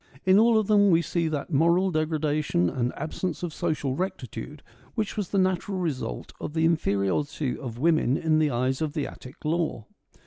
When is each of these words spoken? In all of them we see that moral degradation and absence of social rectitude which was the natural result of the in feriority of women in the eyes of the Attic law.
In 0.25 0.39
all 0.39 0.57
of 0.57 0.65
them 0.65 0.89
we 0.89 1.03
see 1.03 1.27
that 1.27 1.53
moral 1.53 1.91
degradation 1.91 2.71
and 2.71 2.91
absence 2.95 3.43
of 3.43 3.53
social 3.53 3.95
rectitude 3.95 4.63
which 4.95 5.15
was 5.15 5.29
the 5.29 5.37
natural 5.37 5.77
result 5.77 6.33
of 6.41 6.55
the 6.55 6.65
in 6.65 6.75
feriority 6.77 7.55
of 7.55 7.77
women 7.77 8.17
in 8.17 8.39
the 8.39 8.49
eyes 8.49 8.81
of 8.81 8.93
the 8.93 9.05
Attic 9.05 9.45
law. 9.45 9.85